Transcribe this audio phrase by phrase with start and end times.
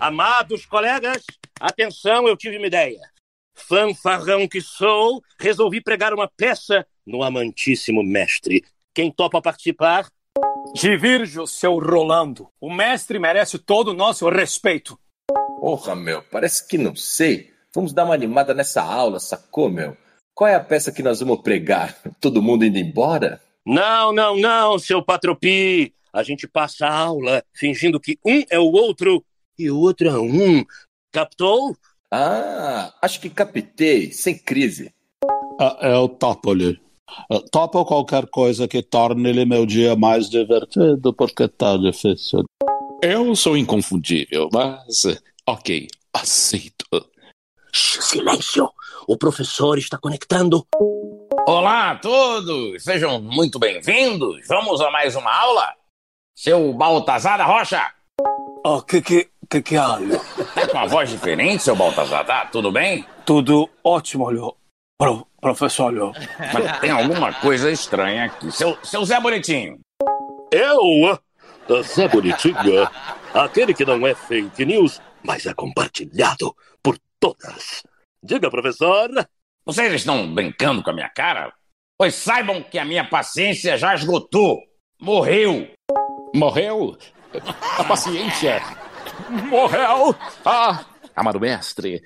[0.00, 1.22] Amados colegas,
[1.60, 3.00] atenção, eu tive uma ideia.
[3.54, 8.64] Fanfarrão que sou, resolvi pregar uma peça no amantíssimo mestre.
[8.94, 10.08] Quem topa participar?
[10.74, 12.48] Divirjo, seu Rolando.
[12.60, 14.98] O mestre merece todo o nosso respeito.
[15.60, 17.52] Porra, meu, parece que não sei.
[17.74, 19.96] Vamos dar uma animada nessa aula, sacou, meu?
[20.34, 21.96] Qual é a peça que nós vamos pregar?
[22.20, 23.40] Todo mundo indo embora?
[23.64, 25.94] Não, não, não, seu patropi.
[26.14, 29.24] A gente passa a aula fingindo que um é o outro
[29.58, 30.62] e o outro é um.
[31.10, 31.74] Captou?
[32.10, 34.92] Ah, acho que captei, sem crise.
[35.58, 36.78] Ah, eu topo-lhe.
[37.50, 42.44] Topo qualquer coisa que torne-lhe meu dia mais divertido, porque tá difícil.
[43.02, 45.18] Eu sou inconfundível, mas.
[45.46, 46.84] Ok, aceito.
[47.72, 48.70] Silêncio!
[49.08, 50.66] O professor está conectando.
[51.48, 52.84] Olá a todos!
[52.84, 54.46] Sejam muito bem-vindos!
[54.46, 55.81] Vamos a mais uma aula?
[56.34, 57.92] Seu Baltazar da Rocha!
[58.64, 59.98] Oh, que que, que que há,
[60.54, 62.46] Tá com a voz diferente, seu Baltazar, tá?
[62.46, 63.04] Tudo bem?
[63.24, 64.56] Tudo ótimo, olho.
[64.98, 66.12] Pro, professor, olho.
[66.38, 68.50] Mas tem alguma coisa estranha aqui.
[68.50, 69.80] Seu, seu Zé Bonitinho!
[70.50, 71.18] Eu?
[71.82, 72.56] Zé Bonitinho?
[73.34, 77.82] Aquele que não é fake news, mas é compartilhado por todas.
[78.22, 79.08] Diga, professor.
[79.64, 81.52] Vocês estão brincando com a minha cara?
[81.98, 84.60] Pois saibam que a minha paciência já esgotou.
[85.00, 85.68] Morreu.
[86.34, 86.96] Morreu?
[87.78, 88.62] A paciência.
[89.48, 90.14] Morreu.
[90.44, 92.00] Ah, amado mestre.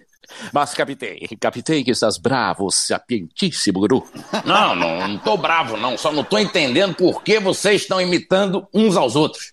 [0.53, 4.05] Mas captei, captei que estás bravo, sapientíssimo guru.
[4.45, 5.97] Não, não, não tô bravo, não.
[5.97, 9.53] Só não tô entendendo por que vocês estão imitando uns aos outros.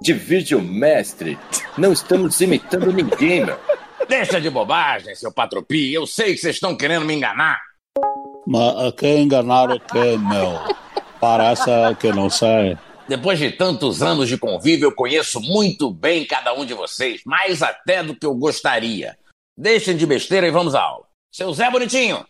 [0.00, 1.38] Divide o mestre.
[1.76, 3.58] Não estamos imitando ninguém, meu.
[4.08, 5.92] Deixa de bobagem, seu patropi.
[5.92, 7.60] Eu sei que vocês estão querendo me enganar.
[8.46, 10.60] Mas que enganar o quê, meu?
[11.18, 12.76] Parece que não sei.
[13.06, 17.62] Depois de tantos anos de convívio, eu conheço muito bem cada um de vocês, mais
[17.62, 19.14] até do que eu gostaria.
[19.56, 21.04] Deixem de besteira e vamos à aula.
[21.30, 22.24] Seu Zé Bonitinho.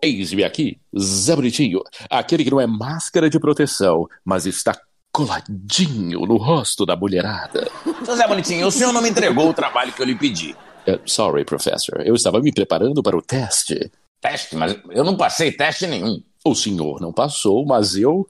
[0.00, 4.80] Eis-me aqui, Zé Bonitinho, aquele que não é máscara de proteção, mas está
[5.12, 7.70] coladinho no rosto da mulherada.
[8.02, 10.56] Seu Zé Bonitinho, o senhor não me entregou o trabalho que eu lhe pedi.
[10.88, 12.00] Uh, sorry, professor.
[12.00, 13.92] Eu estava me preparando para o teste.
[14.22, 14.56] Teste?
[14.56, 16.22] Mas eu não passei teste nenhum.
[16.44, 18.26] O senhor não passou, mas eu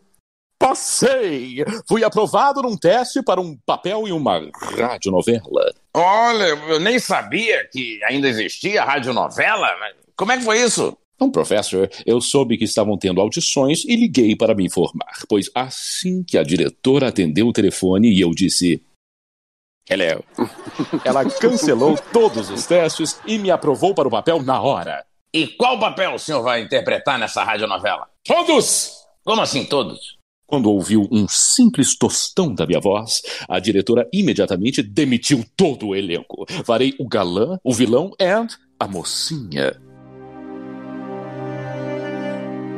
[0.62, 1.56] Passei!
[1.88, 5.74] Fui aprovado num teste para um papel em uma radionovela.
[5.92, 9.66] Olha, eu nem sabia que ainda existia radionovela.
[10.14, 10.96] Como é que foi isso?
[11.20, 16.22] Não, professor, eu soube que estavam tendo audições e liguei para me informar, pois assim
[16.22, 18.80] que a diretora atendeu o telefone e eu disse.
[19.90, 20.24] Hello.
[21.04, 25.04] Ela cancelou todos os testes e me aprovou para o papel na hora.
[25.34, 28.06] E qual papel o senhor vai interpretar nessa radionovela?
[28.24, 29.02] Todos!
[29.24, 30.21] Como assim todos?
[30.52, 36.44] Quando ouviu um simples tostão da minha voz, a diretora imediatamente demitiu todo o elenco.
[36.62, 38.26] Farei o galã, o vilão e
[38.78, 39.80] a mocinha.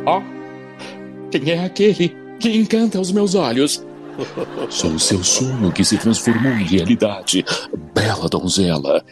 [0.06, 3.84] Ó, oh, quem é aquele que encanta os meus olhos?
[4.70, 7.44] Sou o seu sonho que se transformou em realidade,
[7.92, 9.04] bela donzela.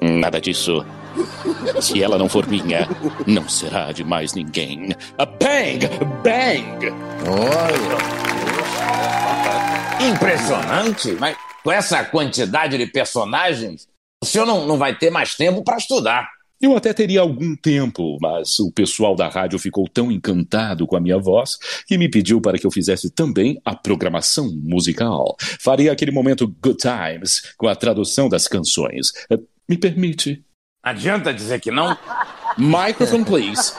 [0.00, 0.82] Nada disso.
[1.80, 2.88] Se ela não for minha,
[3.26, 4.90] não será de mais ninguém.
[5.18, 5.88] A bang!
[6.22, 6.90] Bang!
[7.28, 7.96] Olha!
[10.08, 11.12] Impressionante!
[11.18, 13.88] Mas com essa quantidade de personagens,
[14.22, 16.28] o senhor não, não vai ter mais tempo para estudar.
[16.60, 21.00] Eu até teria algum tempo, mas o pessoal da rádio ficou tão encantado com a
[21.00, 25.36] minha voz que me pediu para que eu fizesse também a programação musical.
[25.60, 29.12] Faria aquele momento Good Times com a tradução das canções.
[29.68, 30.45] Me permite?
[30.86, 31.98] Adianta dizer que não?
[32.56, 33.74] Microphone, please.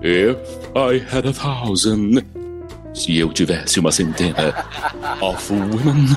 [0.00, 0.38] If
[0.76, 2.22] I had a thousand.
[2.94, 4.54] Se eu tivesse uma centena
[5.20, 6.16] of women,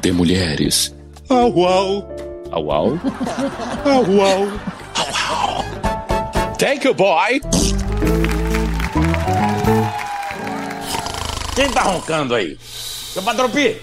[0.00, 0.94] de mulheres.
[1.28, 2.08] Au, au.
[2.52, 2.98] Au, au.
[3.84, 4.48] Au, au.
[4.94, 5.64] Au, au.
[6.58, 7.40] Thank you, boy.
[11.56, 12.56] Quem tá roncando aí?
[12.60, 13.80] Seu Patropi?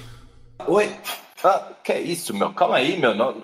[0.65, 0.89] Oi.
[1.43, 2.53] Ah, que é isso, meu?
[2.53, 3.13] Calma aí, meu.
[3.13, 3.35] Não,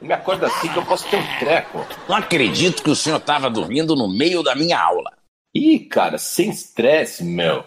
[0.00, 1.86] não me acorda assim que eu posso ter um treco.
[2.08, 5.12] Não acredito que o senhor tava dormindo no meio da minha aula.
[5.54, 7.64] Ih, cara, sem estresse, meu.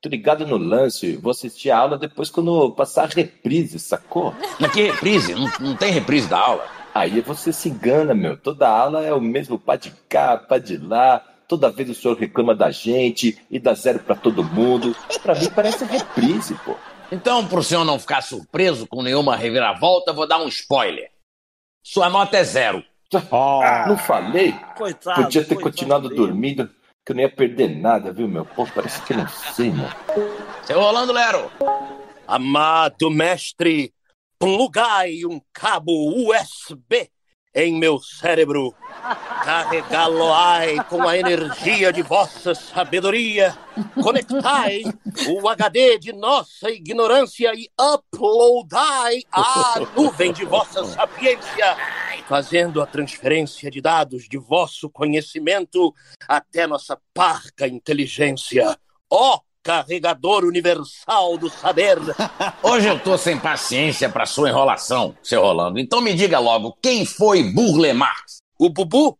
[0.00, 4.34] Tô ligado no lance, vou assistir a aula depois quando passar a reprise, sacou?
[4.60, 5.34] Mas que reprise?
[5.34, 6.66] Não, não tem reprise da aula.
[6.94, 8.36] Aí você se engana, meu.
[8.36, 11.24] Toda aula é o mesmo pá de cá, pá de lá.
[11.48, 14.94] Toda vez o senhor reclama da gente e dá zero para todo mundo.
[15.22, 16.76] Pra mim parece reprise, pô.
[17.10, 21.13] Então, pro senhor não ficar surpreso com nenhuma reviravolta, vou dar um spoiler.
[21.84, 22.82] Sua nota é zero.
[23.30, 23.60] Oh.
[23.86, 24.52] Não falei?
[24.76, 26.20] Coitado, Podia ter coitado continuado dele.
[26.20, 26.70] dormindo,
[27.04, 28.46] que eu não ia perder nada, viu, meu?
[28.46, 29.86] Pô, parece que não sei, meu.
[30.64, 31.52] Seu Rolando Lero,
[32.26, 33.92] Amado mestre,
[34.38, 35.92] plugai um cabo
[36.26, 37.10] USB
[37.54, 38.74] em meu cérebro.
[39.44, 43.56] Carregá-lo-ai com a energia de vossa sabedoria.
[44.02, 44.82] Conectai
[45.28, 51.76] o HD de nossa ignorância e uploadai à nuvem de vossa sapiência,
[52.26, 55.94] fazendo a transferência de dados de vosso conhecimento
[56.26, 58.76] até nossa parca inteligência.
[59.10, 59.36] Ó!
[59.36, 61.98] Oh, carregador universal do saber.
[62.62, 65.80] Hoje eu tô sem paciência para sua enrolação, seu Rolando.
[65.80, 68.42] Então me diga logo, quem foi Burle Marx?
[68.58, 69.18] O Bubu?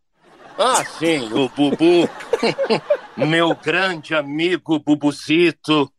[0.57, 2.07] Ah, sim, o Bubu.
[3.17, 5.91] Meu grande amigo Bubuzito.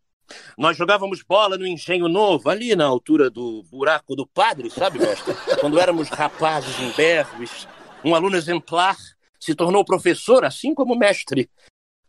[0.57, 5.35] Nós jogávamos bola no Engenho Novo, ali na altura do buraco do padre, sabe, mestre?
[5.61, 7.69] Quando éramos rapazes imberbes.
[8.05, 8.97] Um aluno exemplar
[9.39, 11.49] se tornou professor, assim como mestre.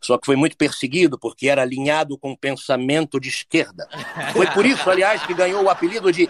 [0.00, 3.88] Só que foi muito perseguido porque era alinhado com o pensamento de esquerda.
[4.32, 6.28] Foi por isso, aliás, que ganhou o apelido de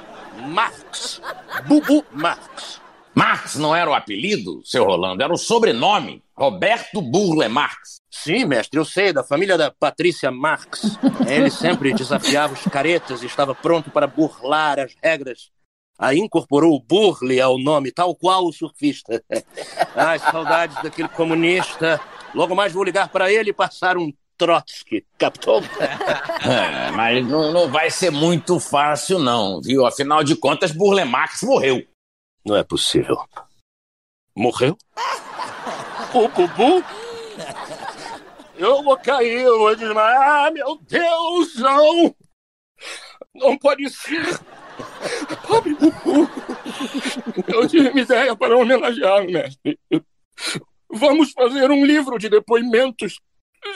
[0.48, 1.20] Marx.
[1.66, 2.80] Bubu Marx.
[3.14, 6.22] Marx não era o apelido, seu Rolando, era o sobrenome.
[6.36, 8.00] Roberto Burle Marx.
[8.08, 10.96] Sim, mestre, eu sei, da família da Patrícia Marx.
[11.26, 15.50] Ele sempre desafiava os caretas e estava pronto para burlar as regras.
[15.98, 19.20] Aí incorporou o Burle ao nome, tal qual o surfista.
[19.96, 22.00] Ai, saudades daquele comunista
[22.34, 25.60] Logo mais vou ligar para ele e passar um Trotsky, captou?
[26.40, 29.84] É, mas não, não, vai ser muito fácil, não, viu?
[29.84, 31.84] Afinal de contas, Burle Marx morreu.
[32.46, 33.16] Não é possível.
[34.36, 34.76] Morreu?
[36.14, 36.82] O Bubu?
[38.56, 40.46] Eu vou cair, eu vou desmaiar.
[40.46, 42.14] Ah, meu Deus, não!
[43.34, 44.40] Não pode ser!
[45.46, 46.28] Pobre Bubu!
[47.46, 49.78] Eu tive uma ideia para homenageá-lo, mestre.
[50.90, 53.20] Vamos fazer um livro de depoimentos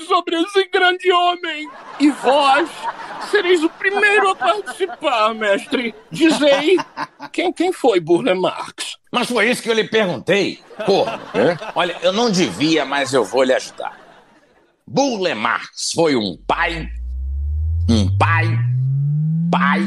[0.06, 1.68] sobre esse grande homem.
[2.00, 2.70] E vós
[3.30, 5.94] sereis o primeiro a participar, mestre.
[6.10, 6.76] Dizei
[7.32, 8.96] quem, quem foi Burle Marx.
[9.10, 10.60] Mas foi isso que eu lhe perguntei.
[10.86, 11.72] Porra, é?
[11.74, 14.00] olha, eu não devia, mas eu vou lhe ajudar.
[14.86, 16.88] Burle Marx foi um pai,
[17.88, 18.46] um pai,
[19.50, 19.80] pai.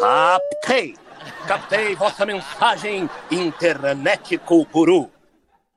[0.00, 1.03] Captei.
[1.46, 4.40] Captei vossa mensagem, internet
[4.72, 5.10] Guru.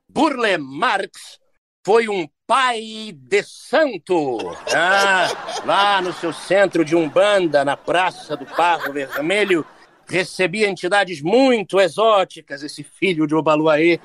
[0.08, 1.38] Burle Marx
[1.84, 4.38] foi um pai de santo.
[4.74, 5.28] Ah,
[5.66, 9.66] lá no seu centro de Umbanda, na Praça do Barro Vermelho,
[10.06, 13.98] recebia entidades muito exóticas, esse filho de Obaluaê,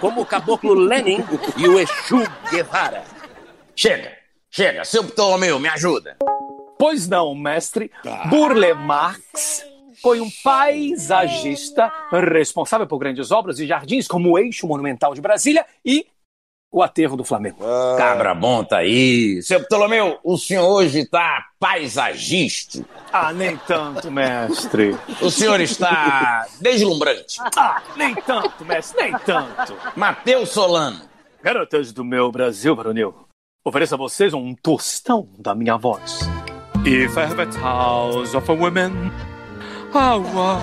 [0.00, 1.24] como o caboclo Lenin
[1.56, 2.22] e o Exu
[2.52, 3.02] Guevara.
[3.74, 4.16] Chega,
[4.48, 6.16] chega, seu Ptolomeu, me ajuda.
[6.78, 7.90] Pois não, mestre.
[8.30, 9.69] Burle Marx
[10.00, 15.64] foi um paisagista responsável por grandes obras e jardins como o Eixo Monumental de Brasília
[15.84, 16.06] e
[16.72, 17.64] o Aterro do Flamengo.
[17.64, 17.96] Ah.
[17.98, 19.42] Cabra bom tá aí.
[19.42, 22.84] Seu Ptolomeu, o senhor hoje está paisagista.
[23.12, 24.96] Ah, nem tanto, mestre.
[25.20, 27.38] O senhor está deslumbrante.
[27.56, 29.76] Ah, nem tanto, mestre, nem tanto.
[29.96, 31.02] Mateus Solano.
[31.42, 33.14] Garotas do meu Brasil, varonil,
[33.64, 36.20] ofereço a vocês um tostão da minha voz.
[36.84, 39.10] If I have a house of a woman
[39.92, 40.60] Oh, uau.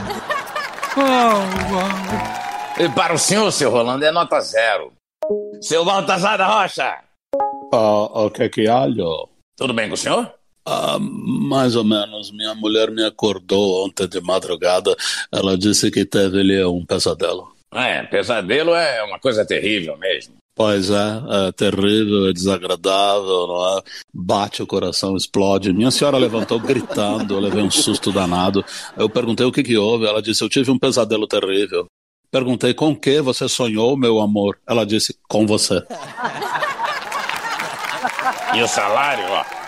[0.97, 4.93] Oh, E para o senhor, seu Rolando, é nota zero.
[5.61, 6.99] Seu Baltazar da Rocha.
[7.73, 9.27] Uh, o que que alho?
[9.57, 10.33] Tudo bem com o senhor?
[10.67, 12.31] Uh, mais ou menos.
[12.31, 14.95] Minha mulher me acordou ontem de madrugada.
[15.31, 17.53] Ela disse que teve ali um pesadelo.
[17.73, 20.35] É, pesadelo é uma coisa terrível mesmo.
[20.57, 23.81] Pois é, é terrível, é desagradável, não é?
[24.11, 25.71] Bate o coração, explode.
[25.71, 28.65] Minha senhora levantou gritando, eu levei um susto danado.
[28.97, 31.85] Eu perguntei o que, que houve, ela disse: Eu tive um pesadelo terrível.
[32.31, 34.57] Perguntei com que você sonhou, meu amor?
[34.67, 35.83] Ela disse: Com você.
[38.55, 39.66] E o salário, ó?